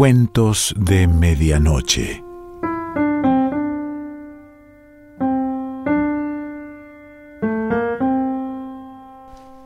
Cuentos 0.00 0.74
de 0.78 1.06
Medianoche. 1.06 2.24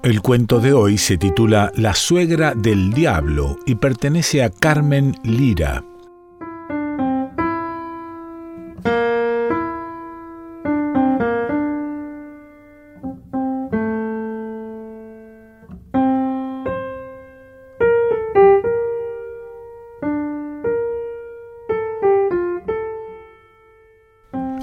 El 0.02 0.20
cuento 0.22 0.58
de 0.58 0.72
hoy 0.72 0.98
se 0.98 1.18
titula 1.18 1.70
La 1.76 1.94
suegra 1.94 2.52
del 2.56 2.92
diablo 2.92 3.58
y 3.64 3.76
pertenece 3.76 4.42
a 4.42 4.50
Carmen 4.50 5.14
Lira. 5.22 5.84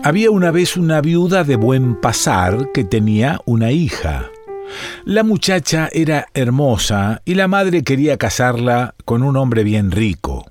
Había 0.03 0.31
una 0.31 0.49
vez 0.49 0.77
una 0.77 0.99
viuda 0.99 1.43
de 1.43 1.57
buen 1.57 1.93
pasar 1.93 2.71
que 2.73 2.83
tenía 2.83 3.39
una 3.45 3.69
hija. 3.69 4.31
La 5.05 5.23
muchacha 5.23 5.89
era 5.91 6.25
hermosa 6.33 7.21
y 7.23 7.35
la 7.35 7.47
madre 7.47 7.83
quería 7.83 8.17
casarla 8.17 8.95
con 9.05 9.21
un 9.21 9.37
hombre 9.37 9.63
bien 9.63 9.91
rico. 9.91 10.49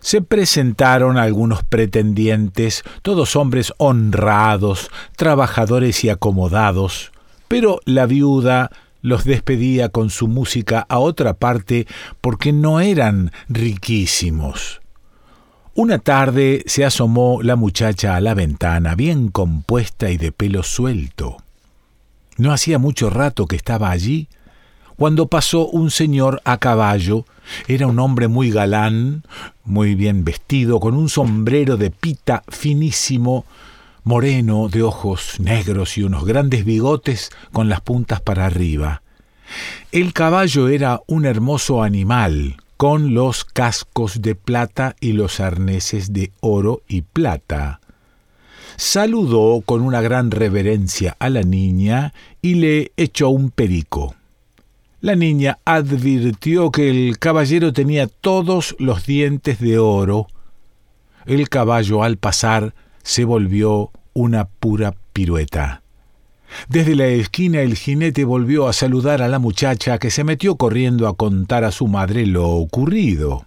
Se 0.00 0.22
presentaron 0.22 1.18
algunos 1.18 1.62
pretendientes, 1.62 2.82
todos 3.02 3.36
hombres 3.36 3.72
honrados, 3.76 4.90
trabajadores 5.14 6.02
y 6.02 6.08
acomodados, 6.08 7.12
pero 7.46 7.78
la 7.84 8.06
viuda 8.06 8.72
los 9.02 9.22
despedía 9.22 9.88
con 9.88 10.10
su 10.10 10.26
música 10.26 10.84
a 10.88 10.98
otra 10.98 11.34
parte 11.34 11.86
porque 12.20 12.52
no 12.52 12.80
eran 12.80 13.30
riquísimos. 13.48 14.80
Una 15.76 15.98
tarde 15.98 16.62
se 16.66 16.84
asomó 16.84 17.42
la 17.42 17.56
muchacha 17.56 18.14
a 18.14 18.20
la 18.20 18.34
ventana, 18.34 18.94
bien 18.94 19.26
compuesta 19.26 20.08
y 20.08 20.16
de 20.16 20.30
pelo 20.30 20.62
suelto. 20.62 21.38
No 22.36 22.52
hacía 22.52 22.78
mucho 22.78 23.10
rato 23.10 23.46
que 23.46 23.56
estaba 23.56 23.90
allí, 23.90 24.28
cuando 24.96 25.26
pasó 25.26 25.66
un 25.66 25.90
señor 25.90 26.40
a 26.44 26.58
caballo. 26.58 27.24
Era 27.66 27.88
un 27.88 27.98
hombre 27.98 28.28
muy 28.28 28.52
galán, 28.52 29.24
muy 29.64 29.96
bien 29.96 30.22
vestido, 30.22 30.78
con 30.78 30.94
un 30.94 31.08
sombrero 31.08 31.76
de 31.76 31.90
pita 31.90 32.44
finísimo, 32.46 33.44
moreno, 34.04 34.68
de 34.68 34.84
ojos 34.84 35.40
negros 35.40 35.98
y 35.98 36.04
unos 36.04 36.24
grandes 36.24 36.64
bigotes 36.64 37.32
con 37.50 37.68
las 37.68 37.80
puntas 37.80 38.20
para 38.20 38.46
arriba. 38.46 39.02
El 39.90 40.12
caballo 40.12 40.68
era 40.68 41.00
un 41.08 41.26
hermoso 41.26 41.82
animal, 41.82 42.58
con 42.76 43.14
los 43.14 43.44
cascos 43.44 44.20
de 44.20 44.34
plata 44.34 44.96
y 45.00 45.12
los 45.12 45.40
arneses 45.40 46.12
de 46.12 46.32
oro 46.40 46.82
y 46.88 47.02
plata. 47.02 47.80
Saludó 48.76 49.62
con 49.64 49.82
una 49.82 50.00
gran 50.00 50.30
reverencia 50.30 51.16
a 51.20 51.30
la 51.30 51.42
niña 51.42 52.12
y 52.42 52.54
le 52.54 52.92
echó 52.96 53.28
un 53.28 53.50
perico. 53.50 54.16
La 55.00 55.14
niña 55.14 55.58
advirtió 55.64 56.72
que 56.72 56.90
el 56.90 57.18
caballero 57.18 57.72
tenía 57.72 58.06
todos 58.06 58.74
los 58.78 59.06
dientes 59.06 59.60
de 59.60 59.78
oro. 59.78 60.26
El 61.26 61.48
caballo 61.48 62.02
al 62.02 62.16
pasar 62.16 62.74
se 63.02 63.24
volvió 63.24 63.92
una 64.14 64.46
pura 64.46 64.94
pirueta. 65.12 65.83
Desde 66.68 66.94
la 66.94 67.06
esquina 67.06 67.60
el 67.60 67.76
jinete 67.76 68.24
volvió 68.24 68.68
a 68.68 68.72
saludar 68.72 69.22
a 69.22 69.28
la 69.28 69.38
muchacha 69.38 69.98
que 69.98 70.10
se 70.10 70.24
metió 70.24 70.56
corriendo 70.56 71.08
a 71.08 71.16
contar 71.16 71.64
a 71.64 71.72
su 71.72 71.86
madre 71.86 72.26
lo 72.26 72.48
ocurrido. 72.48 73.46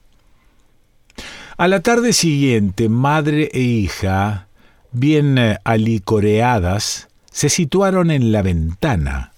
A 1.58 1.68
la 1.68 1.82
tarde 1.82 2.14
siguiente, 2.14 2.90
madre 2.90 3.50
e 3.54 3.62
hija, 3.62 4.48
bien 4.92 5.40
alicoreadas, 5.64 7.08
se 7.32 7.50
situaron 7.50 8.12
en 8.12 8.32
la 8.32 8.42
ventana 8.42 9.32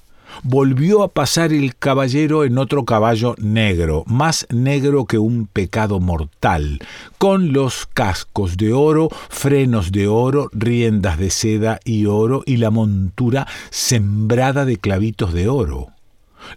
volvió 0.43 1.03
a 1.03 1.09
pasar 1.09 1.53
el 1.53 1.75
caballero 1.75 2.43
en 2.43 2.57
otro 2.57 2.85
caballo 2.85 3.35
negro, 3.37 4.03
más 4.07 4.47
negro 4.49 5.05
que 5.05 5.17
un 5.17 5.47
pecado 5.47 5.99
mortal, 5.99 6.79
con 7.17 7.53
los 7.53 7.85
cascos 7.85 8.57
de 8.57 8.73
oro, 8.73 9.09
frenos 9.29 9.91
de 9.91 10.07
oro, 10.07 10.49
riendas 10.53 11.17
de 11.17 11.29
seda 11.29 11.79
y 11.83 12.05
oro 12.05 12.43
y 12.45 12.57
la 12.57 12.69
montura 12.69 13.47
sembrada 13.69 14.65
de 14.65 14.77
clavitos 14.77 15.33
de 15.33 15.47
oro. 15.47 15.87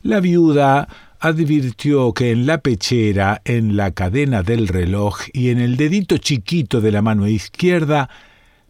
La 0.03 0.21
viuda 0.21 0.89
advirtió 1.21 2.13
que 2.13 2.33
en 2.33 2.47
la 2.47 2.59
pechera, 2.59 3.43
en 3.45 3.77
la 3.77 3.93
cadena 3.93 4.43
del 4.43 4.69
reloj 4.69 5.21
y 5.33 5.51
en 5.51 5.61
el 5.61 5.77
dedito 5.77 6.19
chiquito 6.19 6.81
de 6.81 6.91
la 6.91 7.01
mano 7.01 7.29
izquierda 7.29 8.11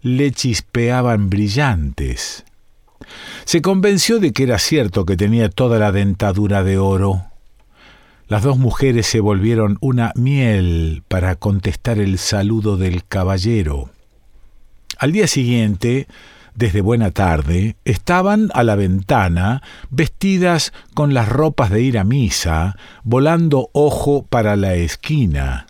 le 0.03 0.33
chispeaban 0.33 1.31
brillantes. 1.31 2.45
Se 3.45 3.63
convenció 3.63 4.19
de 4.19 4.33
que 4.33 4.45
era 4.45 4.59
cierto 4.59 5.05
que 5.05 5.17
tenía 5.17 5.49
toda 5.49 5.79
la 5.79 5.93
dentadura 5.93 6.63
de 6.63 6.79
oro. 6.79 7.25
Las 8.29 8.43
dos 8.43 8.59
mujeres 8.59 9.07
se 9.07 9.21
volvieron 9.21 9.77
una 9.81 10.13
miel 10.15 11.03
para 11.09 11.35
contestar 11.35 11.99
el 11.99 12.19
saludo 12.19 12.77
del 12.77 13.05
caballero. 13.05 13.91
Al 14.99 15.13
día 15.13 15.27
siguiente, 15.27 16.07
desde 16.55 16.81
buena 16.81 17.11
tarde, 17.11 17.77
estaban 17.85 18.51
a 18.55 18.63
la 18.63 18.77
ventana, 18.77 19.63
vestidas 19.91 20.73
con 20.95 21.13
las 21.13 21.29
ropas 21.29 21.71
de 21.71 21.83
ir 21.83 21.99
a 21.99 22.05
misa, 22.05 22.77
volando 23.03 23.69
ojo 23.73 24.25
para 24.29 24.57
la 24.57 24.75
esquina. 24.75 25.67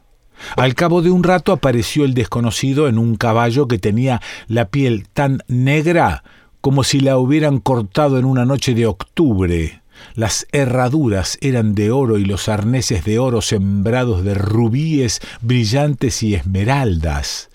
Al 0.56 0.74
cabo 0.74 1.03
de 1.03 1.10
un 1.10 1.22
rato 1.22 1.53
apareció 1.53 2.04
el 2.04 2.14
desconocido 2.14 2.88
en 2.88 2.98
un 2.98 3.16
caballo 3.16 3.69
que 3.69 3.78
tenía 3.78 4.20
la 4.48 4.66
piel 4.66 5.09
tan 5.12 5.42
negra 5.47 6.24
como 6.62 6.84
si 6.84 7.00
la 7.00 7.18
hubieran 7.18 7.58
cortado 7.58 8.18
en 8.18 8.24
una 8.24 8.46
noche 8.46 8.74
de 8.74 8.86
octubre. 8.86 9.82
Las 10.14 10.46
herraduras 10.52 11.36
eran 11.40 11.74
de 11.74 11.90
oro 11.90 12.18
y 12.18 12.24
los 12.24 12.48
arneses 12.48 13.04
de 13.04 13.18
oro 13.18 13.42
sembrados 13.42 14.24
de 14.24 14.34
rubíes 14.34 15.20
brillantes 15.40 16.22
y 16.22 16.34
esmeraldas. 16.34 17.50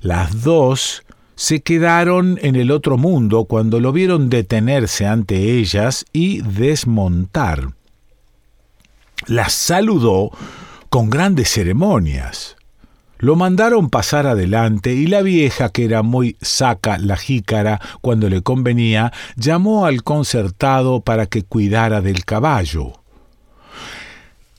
Las 0.00 0.42
dos 0.42 1.04
se 1.36 1.60
quedaron 1.60 2.38
en 2.42 2.56
el 2.56 2.70
otro 2.70 2.96
mundo 2.96 3.44
cuando 3.44 3.78
lo 3.78 3.92
vieron 3.92 4.30
detenerse 4.30 5.06
ante 5.06 5.58
ellas 5.58 6.04
y 6.12 6.40
desmontar. 6.40 7.74
Las 9.26 9.52
saludó 9.52 10.30
con 10.88 11.10
grandes 11.10 11.50
ceremonias. 11.50 12.57
Lo 13.18 13.34
mandaron 13.34 13.90
pasar 13.90 14.26
adelante 14.26 14.94
y 14.94 15.06
la 15.06 15.22
vieja, 15.22 15.70
que 15.70 15.84
era 15.84 16.02
muy 16.02 16.36
saca 16.40 16.98
la 16.98 17.16
jícara 17.16 17.80
cuando 18.00 18.28
le 18.28 18.42
convenía, 18.42 19.12
llamó 19.36 19.86
al 19.86 20.04
concertado 20.04 21.00
para 21.00 21.26
que 21.26 21.42
cuidara 21.42 22.00
del 22.00 22.24
caballo. 22.24 22.92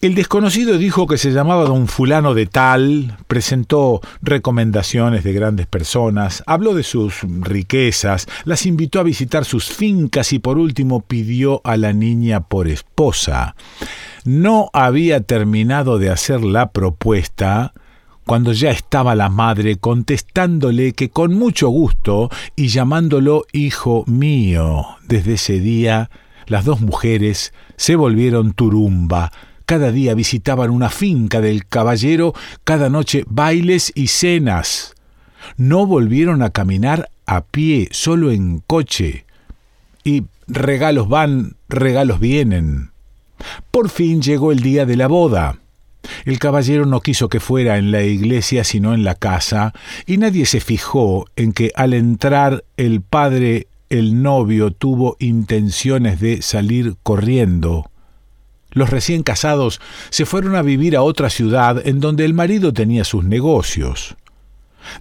El 0.01 0.15
desconocido 0.15 0.77
dijo 0.77 1.07
que 1.07 1.17
se 1.17 1.31
llamaba 1.31 1.65
don 1.65 1.89
fulano 1.89 2.33
de 2.33 2.45
tal, 2.45 3.17
presentó 3.27 3.99
recomendaciones 4.21 5.25
de 5.25 5.33
grandes 5.33 5.67
personas, 5.67 6.41
habló 6.45 6.73
de 6.73 6.83
sus 6.83 7.21
riquezas, 7.41 8.25
las 8.45 8.65
invitó 8.65 9.01
a 9.01 9.03
visitar 9.03 9.43
sus 9.43 9.65
fincas 9.65 10.31
y 10.31 10.39
por 10.39 10.57
último 10.57 11.01
pidió 11.01 11.59
a 11.65 11.75
la 11.75 11.91
niña 11.91 12.39
por 12.39 12.69
esposa. 12.69 13.55
No 14.23 14.69
había 14.71 15.19
terminado 15.19 15.99
de 15.99 16.09
hacer 16.09 16.45
la 16.45 16.71
propuesta 16.71 17.73
cuando 18.25 18.53
ya 18.53 18.71
estaba 18.71 19.15
la 19.15 19.29
madre 19.29 19.77
contestándole 19.77 20.93
que 20.93 21.09
con 21.09 21.33
mucho 21.33 21.69
gusto 21.69 22.29
y 22.55 22.67
llamándolo 22.67 23.45
hijo 23.51 24.03
mío. 24.07 24.85
Desde 25.07 25.33
ese 25.33 25.59
día 25.59 26.09
las 26.47 26.65
dos 26.65 26.81
mujeres 26.81 27.53
se 27.75 27.95
volvieron 27.95 28.53
turumba, 28.53 29.31
cada 29.69 29.91
día 29.91 30.15
visitaban 30.15 30.71
una 30.71 30.89
finca 30.89 31.41
del 31.41 31.67
caballero, 31.67 32.33
cada 32.63 32.89
noche 32.89 33.23
bailes 33.27 33.91
y 33.93 34.07
cenas. 34.07 34.95
No 35.57 35.85
volvieron 35.85 36.41
a 36.41 36.49
caminar 36.49 37.11
a 37.27 37.41
pie, 37.41 37.87
solo 37.91 38.31
en 38.31 38.63
coche. 38.65 39.25
Y 40.03 40.23
regalos 40.47 41.07
van, 41.07 41.55
regalos 41.67 42.19
vienen. 42.19 42.89
Por 43.69 43.89
fin 43.89 44.23
llegó 44.23 44.51
el 44.51 44.61
día 44.61 44.87
de 44.87 44.95
la 44.95 45.05
boda. 45.07 45.59
El 46.25 46.39
caballero 46.39 46.85
no 46.85 47.01
quiso 47.01 47.29
que 47.29 47.39
fuera 47.39 47.77
en 47.77 47.91
la 47.91 48.03
iglesia 48.03 48.63
sino 48.63 48.93
en 48.93 49.03
la 49.03 49.15
casa, 49.15 49.73
y 50.05 50.17
nadie 50.17 50.45
se 50.45 50.59
fijó 50.59 51.25
en 51.35 51.53
que 51.53 51.71
al 51.75 51.93
entrar 51.93 52.63
el 52.77 53.01
padre, 53.01 53.67
el 53.89 54.21
novio, 54.21 54.71
tuvo 54.71 55.17
intenciones 55.19 56.19
de 56.19 56.41
salir 56.41 56.95
corriendo. 57.03 57.89
Los 58.71 58.89
recién 58.89 59.23
casados 59.23 59.81
se 60.09 60.25
fueron 60.25 60.55
a 60.55 60.61
vivir 60.61 60.95
a 60.95 61.01
otra 61.01 61.29
ciudad 61.29 61.85
en 61.87 61.99
donde 61.99 62.25
el 62.25 62.33
marido 62.33 62.71
tenía 62.71 63.03
sus 63.03 63.23
negocios. 63.23 64.15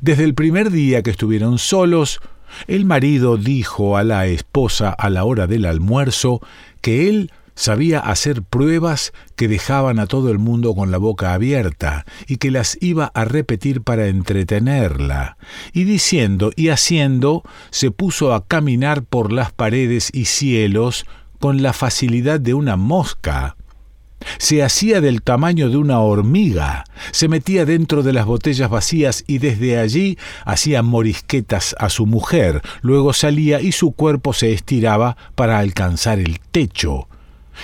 Desde 0.00 0.24
el 0.24 0.34
primer 0.34 0.70
día 0.70 1.02
que 1.02 1.10
estuvieron 1.10 1.58
solos, 1.58 2.20
el 2.66 2.84
marido 2.86 3.36
dijo 3.36 3.96
a 3.96 4.04
la 4.04 4.26
esposa 4.26 4.90
a 4.90 5.10
la 5.10 5.24
hora 5.24 5.46
del 5.46 5.66
almuerzo 5.66 6.40
que 6.80 7.08
él 7.08 7.30
Sabía 7.58 7.99
hacer 7.99 8.44
pruebas 8.44 9.12
que 9.34 9.49
dejaban 9.49 9.99
a 9.99 10.06
todo 10.06 10.31
el 10.31 10.38
mundo 10.38 10.76
con 10.76 10.93
la 10.93 10.99
boca 10.99 11.34
abierta 11.34 12.06
y 12.28 12.37
que 12.37 12.52
las 12.52 12.78
iba 12.81 13.10
a 13.14 13.25
repetir 13.25 13.82
para 13.82 14.06
entretenerla. 14.06 15.37
Y 15.72 15.82
diciendo 15.82 16.52
y 16.55 16.69
haciendo, 16.69 17.43
se 17.70 17.90
puso 17.90 18.32
a 18.32 18.46
caminar 18.46 19.02
por 19.02 19.32
las 19.32 19.50
paredes 19.50 20.10
y 20.12 20.26
cielos 20.26 21.05
con 21.40 21.60
la 21.60 21.72
facilidad 21.72 22.38
de 22.38 22.55
una 22.55 22.76
mosca. 22.76 23.56
Se 24.38 24.62
hacía 24.62 25.00
del 25.00 25.22
tamaño 25.22 25.69
de 25.69 25.78
una 25.78 25.99
hormiga, 25.99 26.84
se 27.11 27.26
metía 27.26 27.64
dentro 27.64 28.04
de 28.04 28.12
las 28.12 28.26
botellas 28.26 28.70
vacías 28.70 29.25
y 29.26 29.38
desde 29.38 29.81
allí 29.81 30.16
hacía 30.44 30.84
morisquetas 30.84 31.75
a 31.81 31.88
su 31.88 32.06
mujer, 32.06 32.62
luego 32.82 33.12
salía 33.12 33.61
y 33.61 33.72
su 33.72 33.90
cuerpo 33.90 34.32
se 34.32 34.52
estiraba 34.52 35.16
para 35.34 35.58
alcanzar 35.58 36.20
el 36.20 36.38
techo. 36.52 37.08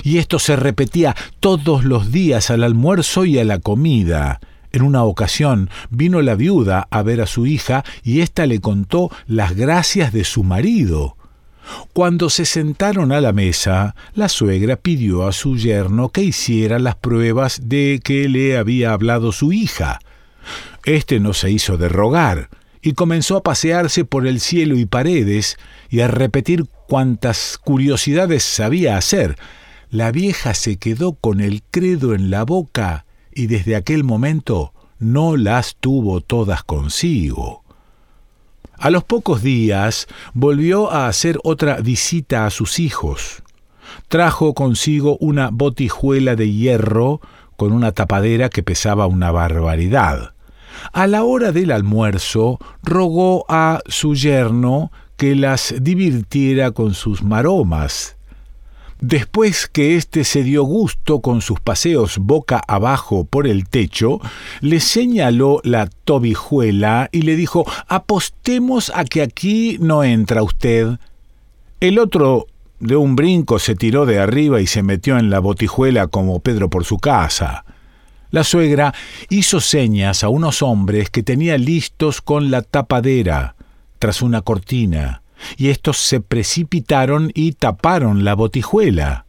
Y 0.03 0.19
esto 0.19 0.39
se 0.39 0.57
repetía 0.57 1.15
todos 1.41 1.85
los 1.85 2.11
días 2.11 2.51
al 2.51 2.65
almuerzo 2.65 3.25
y 3.25 3.39
a 3.39 3.45
la 3.45 3.59
comida. 3.59 4.41
En 4.73 4.83
una 4.83 5.05
ocasión 5.05 5.71
vino 5.91 6.21
la 6.21 6.35
viuda 6.35 6.89
a 6.91 7.03
ver 7.03 7.21
a 7.21 7.27
su 7.27 7.47
hija 7.47 7.85
y 8.03 8.21
ésta 8.21 8.47
le 8.47 8.61
contó 8.61 9.11
las 9.27 9.55
gracias 9.55 10.13
de 10.13 10.25
su 10.25 10.43
marido. 10.43 11.17
Cuando 11.93 12.29
se 12.29 12.45
sentaron 12.45 13.13
a 13.13 13.21
la 13.21 13.33
mesa, 13.33 13.95
la 14.15 14.29
suegra 14.29 14.77
pidió 14.77 15.27
a 15.27 15.33
su 15.33 15.57
yerno 15.57 16.09
que 16.09 16.23
hiciera 16.23 16.79
las 16.79 16.97
pruebas 16.97 17.61
de 17.65 18.01
que 18.03 18.29
le 18.29 18.57
había 18.59 18.93
hablado 18.93 19.33
su 19.33 19.53
hija. 19.53 20.01
Este 20.85 21.21
no 21.21 21.33
se 21.33 21.51
hizo 21.51 21.77
de 21.77 21.89
rogar, 21.89 22.51
y 22.83 22.93
comenzó 22.93 23.37
a 23.37 23.43
pasearse 23.43 24.05
por 24.05 24.27
el 24.27 24.41
cielo 24.41 24.77
y 24.77 24.85
paredes, 24.85 25.57
y 25.89 26.01
a 26.01 26.09
repetir 26.09 26.67
cuantas 26.87 27.59
curiosidades 27.63 28.43
sabía 28.43 28.99
hacer. 28.99 29.37
La 29.95 30.11
vieja 30.11 30.55
se 30.55 30.77
quedó 30.77 31.13
con 31.13 31.41
el 31.41 31.63
credo 31.71 32.15
en 32.15 32.29
la 32.29 32.43
boca, 32.45 33.07
y 33.33 33.47
desde 33.47 33.77
aquel 33.77 34.03
momento 34.03 34.73
no 34.99 35.37
las 35.37 35.77
tuvo 35.77 36.21
todas 36.21 36.65
consigo. 36.65 37.63
A 38.77 38.91
los 38.91 39.05
pocos 39.05 39.41
días 39.41 40.09
volvió 40.33 40.91
a 40.91 41.07
hacer 41.07 41.39
otra 41.45 41.77
visita 41.77 42.45
a 42.45 42.51
sus 42.51 42.81
hijos. 42.81 43.45
Trajo 44.09 44.53
consigo 44.53 45.17
una 45.21 45.51
botijuela 45.53 46.35
de 46.35 46.51
hierro 46.51 47.21
con 47.57 47.71
una 47.71 47.93
tapadera 47.93 48.49
que 48.49 48.65
pesaba 48.65 49.07
una 49.07 49.31
barbaridad. 49.31 50.35
A 50.93 51.07
la 51.07 51.23
hora 51.23 51.53
del 51.53 51.71
almuerzo 51.71 52.59
rogó 52.83 53.45
a 53.49 53.81
su 53.87 54.17
yerno 54.17 54.91
que 55.17 55.37
las 55.37 55.73
divirtiera 55.81 56.73
con 56.73 56.95
sus 56.95 57.23
maromas, 57.23 58.17
Después 59.01 59.67
que 59.67 59.97
éste 59.97 60.25
se 60.25 60.43
dio 60.43 60.63
gusto 60.63 61.21
con 61.21 61.41
sus 61.41 61.61
paseos 61.61 62.19
boca 62.19 62.63
abajo 62.67 63.25
por 63.25 63.47
el 63.47 63.69
techo, 63.69 64.21
le 64.61 64.81
señaló 64.81 65.61
la 65.65 65.89
tobijuela 66.05 67.09
y 67.13 67.23
le 67.23 67.37
dijo 67.37 67.67
Apostemos 67.89 68.93
a 68.95 69.05
que 69.05 69.23
aquí 69.23 69.79
no 69.81 70.05
entra 70.05 70.43
usted. 70.43 70.99
El 71.81 71.99
otro 71.99 72.47
de 72.79 72.97
un 72.97 73.17
brinco 73.17 73.59
se 73.59 73.75
tiró 73.75 74.07
de 74.07 74.21
arriba 74.21 74.61
y 74.61 74.67
se 74.67 74.83
metió 74.83 75.19
en 75.19 75.29
la 75.29 75.41
botijuela 75.41 76.07
como 76.07 76.41
Pedro 76.41 76.71
por 76.71 76.85
su 76.85 76.99
casa. 76.99 77.65
La 78.31 78.45
suegra 78.45 78.95
hizo 79.29 79.61
señas 79.61 80.25
a 80.25 80.29
unos 80.29 80.63
hombres 80.63 81.11
que 81.11 81.23
tenía 81.23 81.59
listos 81.59 82.21
con 82.21 82.51
la 82.51 82.63
tapadera, 82.63 83.55
tras 83.99 84.23
una 84.23 84.43
cortina 84.43 85.23
y 85.57 85.69
estos 85.69 85.99
se 85.99 86.21
precipitaron 86.21 87.31
y 87.35 87.53
taparon 87.53 88.25
la 88.25 88.35
botijuela. 88.35 89.27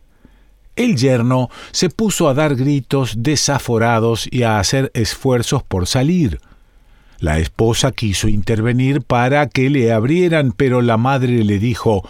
El 0.76 0.98
yerno 0.98 1.50
se 1.72 1.90
puso 1.90 2.28
a 2.28 2.34
dar 2.34 2.56
gritos 2.56 3.16
desaforados 3.20 4.28
y 4.30 4.44
a 4.44 4.60
hacer 4.60 4.92
esfuerzos 4.94 5.64
por 5.64 5.88
salir. 5.88 6.40
La 7.20 7.40
esposa 7.40 7.94
quiso 7.94 8.28
intervenir 8.28 9.02
para 9.02 9.48
que 9.48 9.70
le 9.70 9.94
abrieran, 9.94 10.52
pero 10.52 10.82
la 10.82 10.98
madre 10.98 11.44
le 11.44 11.60
dijo 11.60 12.08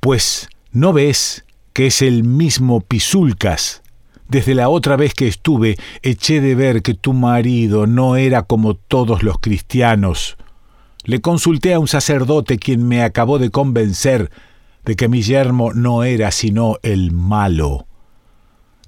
Pues, 0.00 0.48
¿no 0.72 0.94
ves 0.94 1.44
que 1.74 1.88
es 1.88 2.00
el 2.00 2.24
mismo 2.24 2.80
Pisulcas? 2.80 3.82
Desde 4.28 4.54
la 4.54 4.70
otra 4.70 4.96
vez 4.96 5.12
que 5.12 5.28
estuve 5.28 5.76
eché 6.00 6.40
de 6.40 6.54
ver 6.54 6.80
que 6.80 6.94
tu 6.94 7.12
marido 7.12 7.86
no 7.86 8.16
era 8.16 8.42
como 8.44 8.74
todos 8.74 9.22
los 9.22 9.38
cristianos. 9.38 10.38
Le 11.04 11.20
consulté 11.20 11.74
a 11.74 11.80
un 11.80 11.88
sacerdote 11.88 12.58
quien 12.58 12.86
me 12.86 13.02
acabó 13.02 13.38
de 13.38 13.50
convencer 13.50 14.30
de 14.84 14.96
que 14.96 15.08
mi 15.08 15.22
yermo 15.22 15.72
no 15.72 16.04
era 16.04 16.30
sino 16.30 16.78
el 16.82 17.12
malo. 17.12 17.86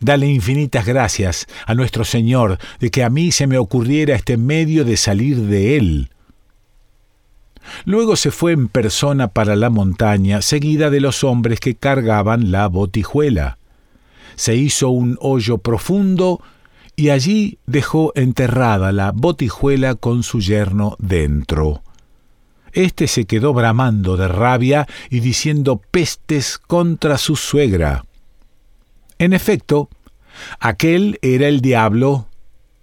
Dale 0.01 0.27
infinitas 0.27 0.87
gracias 0.87 1.47
a 1.67 1.75
nuestro 1.75 2.05
Señor 2.05 2.59
de 2.79 2.91
que 2.91 3.05
a 3.05 3.11
mí 3.11 3.33
se 3.33 3.47
me 3.47 3.59
ocurriera 3.59 4.15
este 4.15 4.37
medio 4.37 4.85
de 4.85 4.97
salir 4.97 5.41
de 5.43 5.77
él. 5.77 6.11
Luego 7.85 8.17
se 8.17 8.31
fue 8.31 8.53
en 8.53 8.69
persona 8.69 9.29
para 9.29 9.57
la 9.57 9.71
montaña, 9.71 10.43
seguida 10.43 10.91
de 10.91 11.01
los 11.01 11.25
hombres 11.25 11.61
que 11.61 11.75
cargaban 11.75 12.51
la 12.51 12.67
botijuela. 12.67 13.59
Se 14.37 14.55
hizo 14.57 14.91
un 14.91 15.17
hoyo 15.21 15.59
profundo 15.59 16.43
y 16.97 17.11
allí 17.11 17.59
dejó 17.67 18.13
enterrada 18.15 18.93
la 18.93 19.13
botijuela 19.13 19.95
con 19.95 20.23
su 20.23 20.41
yerno 20.41 20.97
dentro. 20.99 21.84
Este 22.75 23.07
se 23.07 23.25
quedó 23.25 23.55
bramando 23.55 24.17
de 24.17 24.27
rabia 24.27 24.89
y 25.09 25.21
diciendo 25.21 25.81
pestes 25.93 26.59
contra 26.59 27.19
su 27.19 27.37
suegra. 27.37 28.05
En 29.19 29.33
efecto, 29.33 29.89
aquel 30.59 31.21
era 31.23 31.47
el 31.47 31.61
diablo, 31.61 32.27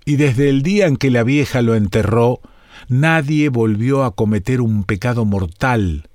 y 0.06 0.16
desde 0.16 0.50
el 0.50 0.64
día 0.64 0.88
en 0.88 0.96
que 0.96 1.12
la 1.12 1.24
vieja 1.24 1.62
lo 1.62 1.76
enterró, 1.76 2.40
nadie 2.88 3.50
volvió 3.50 4.06
a 4.06 4.16
cometer 4.16 4.62
un 4.62 4.86
pecado 4.86 5.26
mortal, 5.26 6.08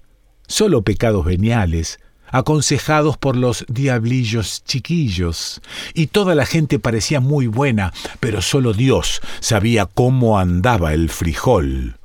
solo 0.46 0.81
pecados 0.81 1.26
veniales, 1.26 2.00
aconsejados 2.28 3.19
por 3.19 3.37
los 3.37 3.67
diablillos 3.69 4.64
chiquillos, 4.64 5.61
y 5.93 6.06
toda 6.06 6.34
la 6.34 6.46
gente 6.46 6.78
parecía 6.78 7.20
muy 7.20 7.46
buena, 7.46 7.93
pero 8.20 8.40
solo 8.40 8.73
Dios 8.73 9.20
sabía 9.40 9.84
cómo 9.84 10.38
andaba 10.38 10.94
el 10.94 11.11
frijol. 11.11 11.99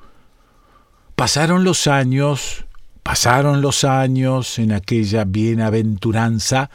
Pasaron 1.22 1.64
los 1.64 1.86
años, 1.86 2.66
pasaron 3.04 3.62
los 3.62 3.84
años 3.84 4.58
en 4.58 4.72
aquella 4.72 5.24
bienaventuranza, 5.24 6.72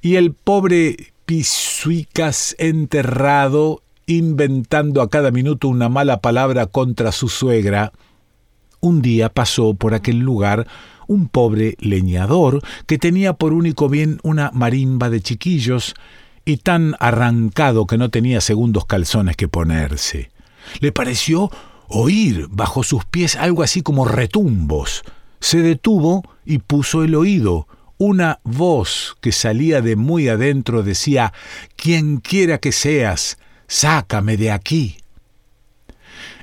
y 0.00 0.14
el 0.14 0.32
pobre 0.32 1.12
Pisuicas 1.26 2.54
enterrado, 2.60 3.82
inventando 4.06 5.02
a 5.02 5.10
cada 5.10 5.32
minuto 5.32 5.66
una 5.66 5.88
mala 5.88 6.20
palabra 6.20 6.66
contra 6.66 7.10
su 7.10 7.28
suegra, 7.28 7.90
un 8.78 9.02
día 9.02 9.28
pasó 9.28 9.74
por 9.74 9.92
aquel 9.92 10.20
lugar 10.20 10.68
un 11.08 11.26
pobre 11.26 11.74
leñador 11.80 12.62
que 12.86 12.96
tenía 12.96 13.32
por 13.32 13.52
único 13.52 13.88
bien 13.88 14.20
una 14.22 14.52
marimba 14.54 15.10
de 15.10 15.20
chiquillos 15.20 15.96
y 16.44 16.58
tan 16.58 16.94
arrancado 17.00 17.88
que 17.88 17.98
no 17.98 18.08
tenía 18.08 18.40
segundos 18.40 18.84
calzones 18.84 19.36
que 19.36 19.48
ponerse. 19.48 20.30
Le 20.78 20.92
pareció 20.92 21.50
oír 21.90 22.46
bajo 22.50 22.82
sus 22.82 23.04
pies 23.04 23.36
algo 23.36 23.62
así 23.62 23.82
como 23.82 24.06
retumbos. 24.06 25.02
Se 25.40 25.60
detuvo 25.60 26.22
y 26.44 26.58
puso 26.58 27.04
el 27.04 27.14
oído. 27.14 27.66
Una 27.98 28.40
voz 28.44 29.16
que 29.20 29.32
salía 29.32 29.82
de 29.82 29.96
muy 29.96 30.28
adentro 30.28 30.82
decía 30.82 31.34
Quien 31.76 32.18
quiera 32.18 32.58
que 32.58 32.72
seas, 32.72 33.38
sácame 33.66 34.36
de 34.36 34.50
aquí. 34.50 34.96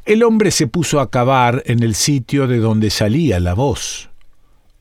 El 0.06 0.24
hombre 0.24 0.52
se 0.52 0.68
puso 0.68 1.00
a 1.00 1.10
cavar 1.10 1.64
en 1.66 1.84
el 1.84 1.96
sitio 1.96 2.48
de 2.48 2.60
donde 2.60 2.90
salía 2.90 3.40
la 3.40 3.54
voz. 3.54 4.10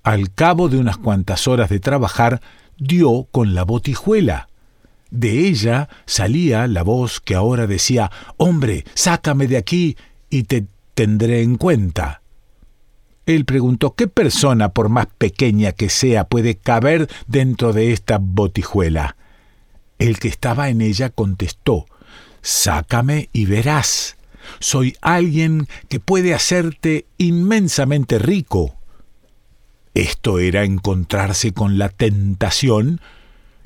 Al 0.02 0.32
cabo 0.32 0.68
de 0.68 0.78
unas 0.78 0.98
cuantas 0.98 1.48
horas 1.48 1.68
de 1.68 1.80
trabajar, 1.80 2.40
dio 2.78 3.26
con 3.30 3.54
la 3.54 3.64
botijuela. 3.64 4.48
De 5.10 5.48
ella 5.48 5.88
salía 6.04 6.66
la 6.66 6.82
voz 6.82 7.20
que 7.20 7.34
ahora 7.34 7.66
decía 7.66 8.10
Hombre, 8.36 8.84
sácame 8.94 9.46
de 9.46 9.56
aquí 9.56 9.96
y 10.30 10.44
te 10.44 10.66
tendré 10.94 11.42
en 11.42 11.56
cuenta. 11.56 12.22
Él 13.26 13.44
preguntó 13.44 13.94
¿Qué 13.94 14.06
persona, 14.06 14.70
por 14.70 14.88
más 14.88 15.06
pequeña 15.18 15.72
que 15.72 15.90
sea, 15.90 16.24
puede 16.24 16.56
caber 16.56 17.08
dentro 17.26 17.72
de 17.72 17.92
esta 17.92 18.18
botijuela? 18.18 19.16
El 19.98 20.18
que 20.18 20.28
estaba 20.28 20.68
en 20.68 20.80
ella 20.80 21.10
contestó 21.10 21.86
Sácame 22.40 23.28
y 23.32 23.46
verás. 23.46 24.16
Soy 24.60 24.96
alguien 25.00 25.66
que 25.88 25.98
puede 25.98 26.34
hacerte 26.34 27.06
inmensamente 27.18 28.20
rico. 28.20 28.76
Esto 29.94 30.38
era 30.38 30.62
encontrarse 30.62 31.52
con 31.52 31.78
la 31.78 31.88
tentación, 31.88 33.00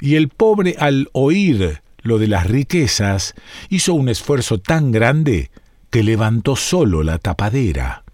y 0.01 0.15
el 0.15 0.31
pobre 0.31 0.77
al 0.79 1.11
oír 1.13 1.83
lo 2.03 2.19
de 2.19 2.29
las 2.29 2.47
riquezas 2.47 3.35
hizo 3.69 3.93
un 3.93 4.09
esfuerzo 4.09 4.59
tan 4.59 4.93
grande 4.93 5.51
que 5.91 6.03
levantó 6.03 6.57
solo 6.57 7.03
la 7.03 7.19
tapadera. 7.19 8.05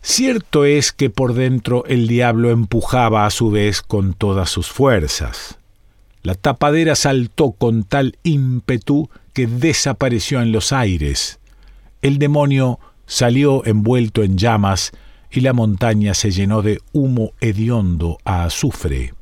Cierto 0.00 0.64
es 0.64 0.92
que 0.92 1.10
por 1.10 1.34
dentro 1.34 1.84
el 1.86 2.06
diablo 2.06 2.50
empujaba 2.50 3.26
a 3.26 3.30
su 3.30 3.50
vez 3.50 3.82
con 3.82 4.14
todas 4.14 4.48
sus 4.48 4.68
fuerzas. 4.68 5.58
La 6.22 6.34
tapadera 6.34 6.94
saltó 6.94 7.52
con 7.52 7.84
tal 7.84 8.16
ímpetu 8.22 9.10
que 9.32 9.46
desapareció 9.46 10.40
en 10.40 10.52
los 10.52 10.72
aires. 10.72 11.40
El 12.00 12.18
demonio 12.18 12.78
salió 13.06 13.64
envuelto 13.66 14.22
en 14.22 14.38
llamas 14.38 14.92
y 15.30 15.40
la 15.40 15.52
montaña 15.52 16.14
se 16.14 16.30
llenó 16.30 16.62
de 16.62 16.80
humo 16.92 17.32
hediondo 17.40 18.18
a 18.24 18.44
azufre. 18.44 19.14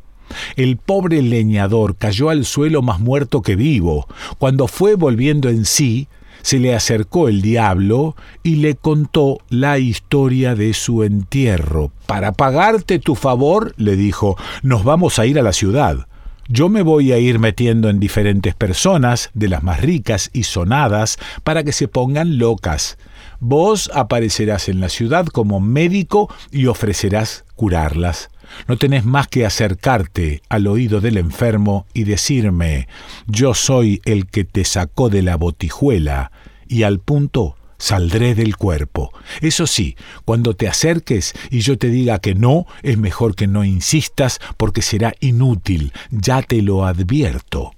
El 0.57 0.77
pobre 0.77 1.23
leñador 1.23 1.97
cayó 1.97 2.31
al 2.31 2.45
suelo 2.45 2.83
más 2.83 3.01
muerto 3.01 3.43
que 3.43 3.57
vivo. 3.57 4.07
Cuando 4.39 4.69
fue 4.69 4.95
volviendo 4.95 5.49
en 5.49 5.65
sí, 5.65 6.09
se 6.47 6.61
le 6.61 6.77
acercó 6.77 7.27
el 7.27 7.43
diablo 7.43 8.15
y 8.45 8.55
le 8.55 8.77
contó 8.77 9.39
la 9.49 9.81
historia 9.81 10.55
de 10.55 10.75
su 10.75 11.03
entierro. 11.03 11.91
Para 12.07 12.31
pagarte 12.31 13.01
tu 13.01 13.17
favor, 13.17 13.75
le 13.79 13.97
dijo, 13.97 14.37
nos 14.63 14.85
vamos 14.85 15.19
a 15.19 15.27
ir 15.27 15.41
a 15.41 15.43
la 15.43 15.53
ciudad. 15.53 16.07
Yo 16.47 16.69
me 16.69 16.83
voy 16.83 17.11
a 17.11 17.19
ir 17.19 17.41
metiendo 17.41 17.91
en 17.91 17.99
diferentes 17.99 18.55
personas, 18.55 19.31
de 19.35 19.49
las 19.49 19.65
más 19.65 19.81
ricas 19.81 20.31
y 20.33 20.45
sonadas, 20.45 21.19
para 21.43 21.65
que 21.65 21.73
se 21.73 21.89
pongan 21.89 22.39
locas. 22.39 22.97
Vos 23.41 23.91
aparecerás 23.95 24.69
en 24.69 24.81
la 24.81 24.89
ciudad 24.89 25.27
como 25.27 25.61
médico 25.61 26.33
y 26.51 26.67
ofrecerás 26.67 27.45
curarlas. 27.55 28.31
No 28.69 28.77
tenés 28.77 29.05
más 29.05 29.29
que 29.29 29.45
acercarte 29.45 30.43
al 30.49 30.67
oído 30.67 31.01
del 31.01 31.17
enfermo 31.17 31.87
y 31.93 32.05
decirme, 32.05 32.89
yo 33.27 33.55
soy 33.55 34.01
el 34.05 34.27
que 34.27 34.45
te 34.45 34.65
sacó 34.65 35.09
de 35.09 35.23
la 35.23 35.37
botijuela, 35.37 36.31
y 36.69 36.83
al 36.83 37.01
punto 37.01 37.57
saldré 37.79 38.35
del 38.35 38.57
cuerpo. 38.57 39.13
Eso 39.41 39.67
sí, 39.67 39.97
cuando 40.25 40.55
te 40.55 40.69
acerques 40.69 41.35
y 41.51 41.61
yo 41.61 41.79
te 41.79 41.89
diga 41.89 42.19
que 42.19 42.35
no, 42.35 42.67
es 42.83 42.99
mejor 42.99 43.35
que 43.35 43.47
no 43.47 43.65
insistas 43.65 44.41
porque 44.57 44.83
será 44.83 45.15
inútil, 45.21 45.93
ya 46.11 46.43
te 46.43 46.63
lo 46.63 46.87
advierto. 46.87 47.76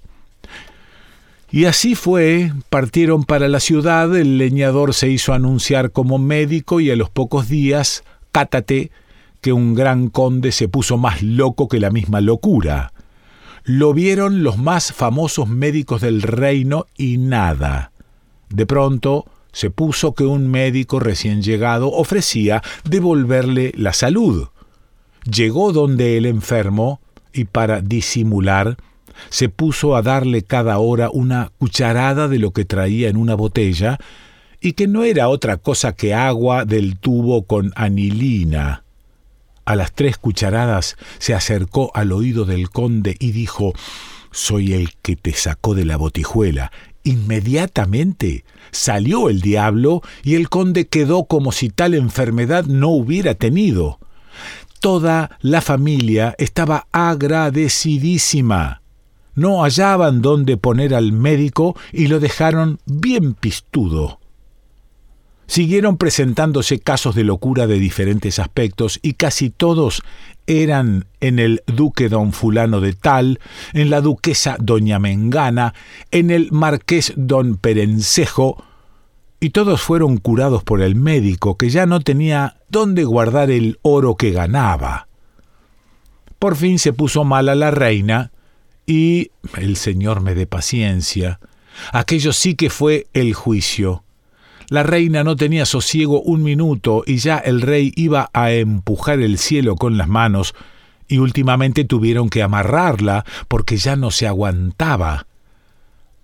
Y 1.51 1.65
así 1.65 1.95
fue, 1.95 2.53
partieron 2.69 3.23
para 3.23 3.47
la 3.47 3.59
ciudad, 3.59 4.15
el 4.15 4.37
leñador 4.37 4.93
se 4.93 5.09
hizo 5.09 5.33
anunciar 5.33 5.91
como 5.91 6.19
médico 6.19 6.79
y 6.79 6.91
a 6.91 6.95
los 6.95 7.09
pocos 7.09 7.49
días, 7.49 8.03
cátate, 8.31 8.91
que 9.41 9.51
un 9.51 9.73
gran 9.73 10.09
conde 10.09 10.51
se 10.51 10.67
puso 10.67 10.97
más 10.97 11.23
loco 11.23 11.67
que 11.67 11.79
la 11.79 11.89
misma 11.89 12.21
locura. 12.21 12.93
Lo 13.63 13.93
vieron 13.93 14.43
los 14.43 14.57
más 14.57 14.93
famosos 14.93 15.47
médicos 15.47 16.01
del 16.01 16.21
reino 16.21 16.85
y 16.97 17.17
nada. 17.17 17.91
De 18.49 18.65
pronto 18.65 19.25
se 19.51 19.71
puso 19.71 20.13
que 20.13 20.25
un 20.25 20.47
médico 20.47 20.99
recién 20.99 21.41
llegado 21.41 21.91
ofrecía 21.91 22.61
devolverle 22.83 23.71
la 23.75 23.93
salud. 23.93 24.49
Llegó 25.23 25.71
donde 25.71 26.17
el 26.17 26.25
enfermo 26.25 26.99
y 27.33 27.45
para 27.45 27.81
disimular 27.81 28.77
se 29.29 29.49
puso 29.49 29.95
a 29.95 30.01
darle 30.01 30.43
cada 30.43 30.77
hora 30.79 31.09
una 31.11 31.51
cucharada 31.57 32.27
de 32.27 32.39
lo 32.39 32.51
que 32.51 32.65
traía 32.65 33.09
en 33.09 33.17
una 33.17 33.35
botella 33.35 33.97
y 34.61 34.73
que 34.73 34.87
no 34.87 35.03
era 35.03 35.29
otra 35.29 35.57
cosa 35.57 35.93
que 35.93 36.13
agua 36.13 36.65
del 36.65 36.97
tubo 36.97 37.43
con 37.43 37.71
anilina. 37.75 38.83
A 39.65 39.75
las 39.75 39.93
tres 39.93 40.17
cucharadas 40.17 40.97
se 41.19 41.33
acercó 41.33 41.91
al 41.93 42.11
oído 42.11 42.45
del 42.45 42.69
conde 42.69 43.15
y 43.19 43.31
dijo 43.31 43.73
Soy 44.31 44.73
el 44.73 44.95
que 45.01 45.15
te 45.15 45.33
sacó 45.33 45.75
de 45.75 45.85
la 45.85 45.97
botijuela. 45.97 46.71
Inmediatamente 47.03 48.43
salió 48.71 49.29
el 49.29 49.41
diablo 49.41 50.01
y 50.23 50.35
el 50.35 50.49
conde 50.49 50.87
quedó 50.87 51.25
como 51.25 51.51
si 51.51 51.69
tal 51.69 51.93
enfermedad 51.93 52.65
no 52.65 52.89
hubiera 52.89 53.35
tenido. 53.35 53.99
Toda 54.79 55.37
la 55.41 55.61
familia 55.61 56.35
estaba 56.37 56.87
agradecidísima. 56.91 58.81
No 59.35 59.63
hallaban 59.63 60.21
dónde 60.21 60.57
poner 60.57 60.93
al 60.93 61.11
médico 61.11 61.75
y 61.91 62.07
lo 62.07 62.19
dejaron 62.19 62.79
bien 62.85 63.33
pistudo. 63.33 64.19
Siguieron 65.47 65.97
presentándose 65.97 66.79
casos 66.79 67.15
de 67.15 67.23
locura 67.23 67.65
de 67.65 67.79
diferentes 67.79 68.37
aspectos 68.37 68.99
y 69.01 69.13
casi 69.13 69.49
todos 69.49 70.03
eran 70.45 71.05
en 71.21 71.39
el 71.39 71.63
duque 71.65 72.07
don 72.07 72.33
fulano 72.33 72.81
de 72.81 72.93
tal, 72.93 73.39
en 73.73 73.89
la 73.89 74.01
duquesa 74.01 74.57
doña 74.59 74.99
Mengana, 74.99 75.73
en 76.11 76.29
el 76.29 76.51
marqués 76.51 77.13
don 77.15 77.57
Perencejo, 77.57 78.63
y 79.39 79.51
todos 79.51 79.81
fueron 79.81 80.17
curados 80.17 80.63
por 80.63 80.81
el 80.81 80.95
médico, 80.95 81.57
que 81.57 81.69
ya 81.69 81.85
no 81.85 82.01
tenía 82.01 82.57
dónde 82.67 83.03
guardar 83.03 83.51
el 83.51 83.79
oro 83.81 84.15
que 84.15 84.31
ganaba. 84.31 85.07
Por 86.39 86.55
fin 86.55 86.77
se 86.77 86.93
puso 86.93 87.23
mala 87.23 87.55
la 87.55 87.71
reina, 87.71 88.31
y 88.89 89.29
el 89.55 89.75
señor 89.75 90.19
me 90.19 90.33
dé 90.33 90.47
paciencia. 90.47 91.39
Aquello 91.93 92.33
sí 92.33 92.55
que 92.55 92.71
fue 92.71 93.05
el 93.13 93.35
juicio. 93.35 94.03
La 94.69 94.81
reina 94.81 95.23
no 95.23 95.35
tenía 95.35 95.67
sosiego 95.67 96.23
un 96.23 96.41
minuto 96.41 97.03
y 97.05 97.17
ya 97.17 97.37
el 97.37 97.61
rey 97.61 97.93
iba 97.95 98.31
a 98.33 98.51
empujar 98.51 99.19
el 99.19 99.37
cielo 99.37 99.75
con 99.75 99.99
las 99.99 100.07
manos, 100.07 100.55
y 101.07 101.19
últimamente 101.19 101.85
tuvieron 101.85 102.29
que 102.29 102.41
amarrarla 102.41 103.25
porque 103.47 103.77
ya 103.77 103.95
no 103.95 104.09
se 104.09 104.25
aguantaba. 104.25 105.27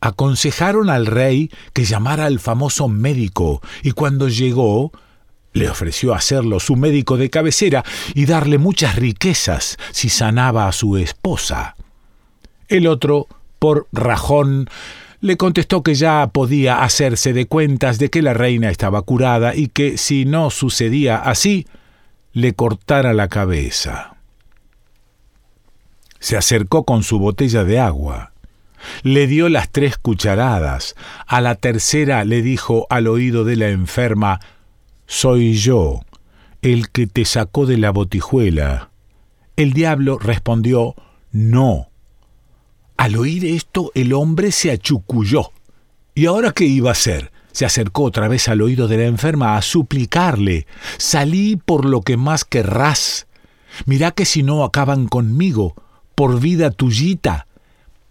Aconsejaron 0.01 0.89
al 0.89 1.05
rey 1.05 1.51
que 1.71 1.85
llamara 1.85 2.25
al 2.25 2.39
famoso 2.39 2.87
médico, 2.87 3.61
y 3.83 3.91
cuando 3.91 4.27
llegó, 4.27 4.91
le 5.53 5.69
ofreció 5.69 6.15
hacerlo 6.15 6.59
su 6.59 6.75
médico 6.75 7.17
de 7.17 7.29
cabecera 7.29 7.85
y 8.15 8.25
darle 8.25 8.57
muchas 8.57 8.95
riquezas 8.95 9.77
si 9.91 10.09
sanaba 10.09 10.67
a 10.67 10.71
su 10.71 10.97
esposa. 10.97 11.75
El 12.67 12.87
otro, 12.87 13.27
por 13.59 13.87
rajón, 13.91 14.69
le 15.21 15.37
contestó 15.37 15.83
que 15.83 15.95
ya 15.95 16.27
podía 16.27 16.83
hacerse 16.83 17.33
de 17.33 17.47
cuentas 17.47 17.97
de 17.99 18.09
que 18.09 18.21
la 18.21 18.33
reina 18.33 18.69
estaba 18.69 19.01
curada 19.01 19.55
y 19.55 19.67
que 19.67 19.97
si 19.97 20.25
no 20.25 20.49
sucedía 20.49 21.17
así, 21.17 21.67
le 22.33 22.53
cortara 22.53 23.13
la 23.13 23.27
cabeza. 23.27 24.17
Se 26.19 26.37
acercó 26.37 26.85
con 26.85 27.03
su 27.03 27.19
botella 27.19 27.63
de 27.63 27.79
agua. 27.79 28.33
Le 29.03 29.27
dio 29.27 29.49
las 29.49 29.69
tres 29.71 29.97
cucharadas. 29.97 30.95
A 31.27 31.41
la 31.41 31.55
tercera 31.55 32.23
le 32.23 32.41
dijo 32.41 32.87
al 32.89 33.07
oído 33.07 33.45
de 33.45 33.55
la 33.55 33.69
enferma, 33.69 34.39
Soy 35.07 35.53
yo, 35.53 36.01
el 36.61 36.89
que 36.89 37.07
te 37.07 37.25
sacó 37.25 37.65
de 37.65 37.77
la 37.77 37.91
botijuela. 37.91 38.89
El 39.55 39.73
diablo 39.73 40.17
respondió, 40.19 40.95
No, 41.31 41.89
al 43.05 43.17
oír 43.17 43.45
esto, 43.45 43.91
el 43.93 44.13
hombre 44.13 44.51
se 44.51 44.71
achuculló. 44.71 45.51
¿Y 46.15 46.25
ahora 46.25 46.51
qué 46.53 46.65
iba 46.65 46.89
a 46.89 46.93
hacer? 46.93 47.31
Se 47.51 47.63
acercó 47.63 48.01
otra 48.01 48.27
vez 48.27 48.47
al 48.47 48.63
oído 48.63 48.87
de 48.87 48.97
la 48.97 49.05
enferma 49.05 49.57
a 49.57 49.61
suplicarle 49.61 50.65
Salí 50.97 51.55
por 51.55 51.85
lo 51.85 52.01
que 52.01 52.17
más 52.17 52.45
querrás. 52.45 53.27
Mirá 53.85 54.09
que 54.09 54.25
si 54.25 54.41
no 54.41 54.63
acaban 54.63 55.07
conmigo, 55.07 55.75
por 56.15 56.39
vida 56.39 56.71
tuyita. 56.71 57.45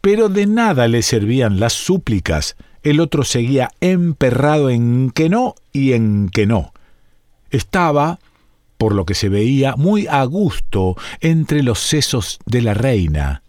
Pero 0.01 0.29
de 0.29 0.47
nada 0.47 0.87
le 0.87 1.03
servían 1.03 1.59
las 1.59 1.73
súplicas. 1.73 2.55
El 2.85 3.01
otro 3.01 3.25
seguía 3.25 3.71
emperrado 3.81 4.71
en 4.71 5.11
que 5.11 5.29
no 5.29 5.57
y 5.73 5.95
en 5.95 6.29
que 6.29 6.47
no. 6.47 6.73
Estaba, 7.51 8.21
por 8.79 8.95
lo 8.95 9.07
que 9.07 9.15
se 9.15 9.29
veía, 9.29 9.75
muy 9.75 10.07
a 10.07 10.23
gusto 10.23 10.97
entre 11.21 11.65
los 11.65 11.81
sesos 11.81 12.39
de 12.47 12.63
la 12.63 12.75
reina 12.75 13.43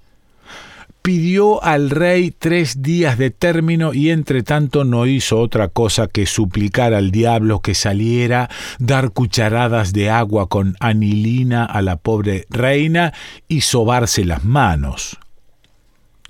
pidió 1.05 1.63
al 1.63 1.91
rey 1.91 2.31
tres 2.31 2.81
días 2.81 3.19
de 3.19 3.29
término 3.29 3.93
y 3.93 4.09
entre 4.09 4.41
tanto 4.41 4.83
no 4.83 5.05
hizo 5.05 5.39
otra 5.39 5.67
cosa 5.67 6.07
que 6.07 6.25
suplicar 6.25 6.95
al 6.95 7.11
diablo 7.11 7.59
que 7.59 7.75
saliera, 7.75 8.49
dar 8.79 9.11
cucharadas 9.11 9.93
de 9.93 10.09
agua 10.09 10.49
con 10.49 10.75
anilina 10.79 11.63
a 11.63 11.83
la 11.83 11.97
pobre 11.97 12.47
reina 12.49 13.13
y 13.47 13.61
sobarse 13.61 14.25
las 14.25 14.45
manos. 14.45 15.19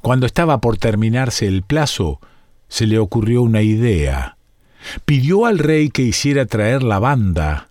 Cuando 0.02 0.26
estaba 0.26 0.60
por 0.60 0.78
terminarse 0.78 1.48
el 1.48 1.64
plazo, 1.64 2.20
se 2.68 2.86
le 2.86 3.00
ocurrió 3.00 3.44
una 3.44 3.62
idea. 3.62 4.36
Pidió 5.06 5.46
al 5.46 5.60
rey 5.60 5.90
que 5.90 6.02
hiciera 6.02 6.48
traer 6.48 6.84
la 6.84 7.00
banda, 7.00 7.70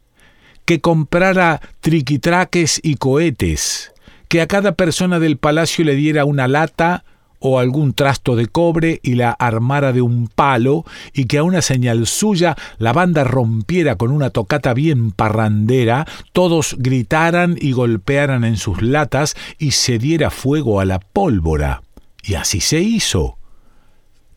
que 0.65 0.81
comprara 0.81 1.61
triquitraques 1.83 2.81
y 2.83 2.95
cohetes, 2.95 3.93
que 4.35 4.41
a 4.41 4.49
cada 4.49 4.73
persona 4.73 5.21
del 5.21 5.37
palacio 5.37 5.85
le 5.85 5.95
diera 5.95 6.25
una 6.25 6.49
lata 6.49 7.05
o 7.39 7.61
algún 7.61 7.93
trasto 7.95 8.35
de 8.35 8.49
cobre 8.49 8.99
y 9.05 9.15
la 9.15 9.31
armara 9.31 9.93
de 9.93 10.03
un 10.03 10.27
palo, 10.27 10.85
y 11.13 11.27
que 11.27 11.39
a 11.39 11.45
una 11.45 11.63
señal 11.63 12.09
suya 12.09 12.57
la 12.79 12.93
banda 12.93 13.23
rompiera 13.23 13.95
con 13.95 14.11
una 14.11 14.31
tocata 14.31 14.75
bien 14.75 15.13
parrandera, 15.13 16.05
todos 16.33 16.75
gritaran 16.81 17.57
y 17.61 17.71
golpearan 17.71 18.43
en 18.43 18.57
sus 18.57 18.83
latas 18.83 19.37
y 19.57 19.71
se 19.71 20.01
diera 20.01 20.31
fuego 20.31 20.81
a 20.81 20.85
la 20.85 20.99
pólvora. 20.99 21.83
Y 22.21 22.35
así 22.35 22.59
se 22.59 22.81
hizo. 22.81 23.39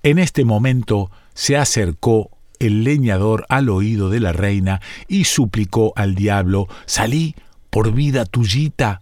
En 0.03 0.19
este 0.19 0.45
momento 0.45 1.09
se 1.33 1.57
acercó 1.57 2.29
el 2.59 2.83
leñador 2.83 3.47
al 3.49 3.67
oído 3.69 4.11
de 4.11 4.19
la 4.19 4.31
reina 4.31 4.79
y 5.07 5.23
suplicó 5.23 5.91
al 5.95 6.13
diablo 6.13 6.67
Salí 6.85 7.33
por 7.71 7.93
vida 7.93 8.25
tuyita 8.25 9.01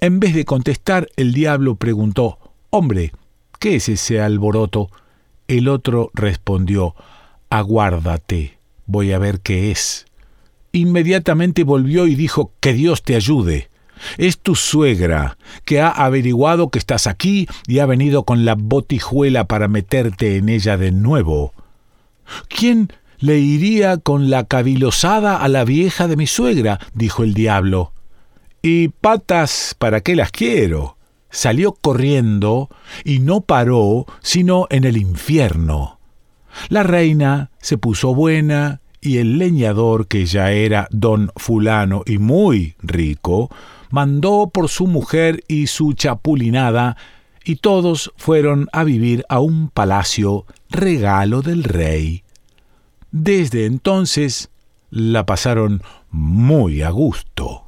en 0.00 0.20
vez 0.20 0.34
de 0.34 0.44
contestar, 0.44 1.08
el 1.16 1.32
diablo 1.32 1.76
preguntó, 1.76 2.38
Hombre, 2.70 3.12
¿qué 3.58 3.76
es 3.76 3.88
ese 3.88 4.20
alboroto? 4.20 4.90
El 5.46 5.68
otro 5.68 6.10
respondió, 6.14 6.94
Aguárdate, 7.50 8.58
voy 8.86 9.12
a 9.12 9.18
ver 9.18 9.40
qué 9.40 9.70
es. 9.70 10.06
Inmediatamente 10.72 11.64
volvió 11.64 12.06
y 12.06 12.14
dijo, 12.14 12.52
Que 12.60 12.72
Dios 12.72 13.02
te 13.02 13.16
ayude. 13.16 13.70
Es 14.16 14.38
tu 14.38 14.54
suegra, 14.54 15.38
que 15.64 15.80
ha 15.80 15.88
averiguado 15.88 16.70
que 16.70 16.78
estás 16.78 17.06
aquí 17.06 17.48
y 17.66 17.80
ha 17.80 17.86
venido 17.86 18.24
con 18.24 18.44
la 18.44 18.54
botijuela 18.54 19.46
para 19.46 19.66
meterte 19.66 20.36
en 20.36 20.48
ella 20.48 20.76
de 20.76 20.92
nuevo. 20.92 21.52
¿Quién 22.48 22.92
le 23.18 23.38
iría 23.38 23.96
con 23.96 24.30
la 24.30 24.44
cavilosada 24.44 25.36
a 25.36 25.48
la 25.48 25.64
vieja 25.64 26.06
de 26.06 26.16
mi 26.16 26.26
suegra? 26.26 26.78
dijo 26.94 27.24
el 27.24 27.34
diablo. 27.34 27.92
¿Y 28.62 28.88
patas 28.88 29.76
para 29.78 30.00
qué 30.00 30.16
las 30.16 30.32
quiero? 30.32 30.96
Salió 31.30 31.72
corriendo 31.72 32.68
y 33.04 33.20
no 33.20 33.42
paró 33.42 34.06
sino 34.20 34.66
en 34.70 34.84
el 34.84 34.96
infierno. 34.96 35.98
La 36.68 36.82
reina 36.82 37.50
se 37.60 37.78
puso 37.78 38.14
buena 38.14 38.80
y 39.00 39.18
el 39.18 39.38
leñador, 39.38 40.08
que 40.08 40.26
ya 40.26 40.50
era 40.50 40.88
don 40.90 41.30
fulano 41.36 42.02
y 42.04 42.18
muy 42.18 42.74
rico, 42.80 43.48
mandó 43.90 44.50
por 44.52 44.68
su 44.68 44.86
mujer 44.86 45.44
y 45.46 45.68
su 45.68 45.92
chapulinada, 45.92 46.96
y 47.44 47.56
todos 47.56 48.12
fueron 48.16 48.68
a 48.72 48.84
vivir 48.84 49.24
a 49.28 49.38
un 49.38 49.70
palacio 49.70 50.46
regalo 50.68 51.42
del 51.42 51.62
rey. 51.64 52.24
Desde 53.12 53.66
entonces 53.66 54.50
la 54.90 55.24
pasaron 55.24 55.82
muy 56.10 56.82
a 56.82 56.90
gusto. 56.90 57.67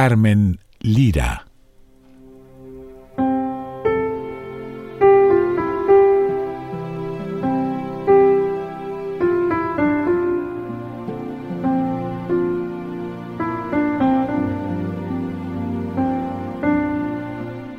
Carmen 0.00 0.58
Lira 0.80 1.44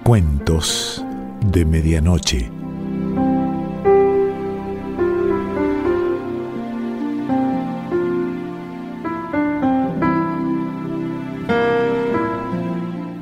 Cuentos 0.03 1.03
de 1.47 1.65
Medianoche. 1.65 2.60